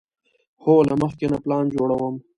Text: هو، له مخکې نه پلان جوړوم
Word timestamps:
هو، 0.63 0.75
له 0.89 0.95
مخکې 1.03 1.25
نه 1.31 1.37
پلان 1.43 1.65
جوړوم 1.75 2.15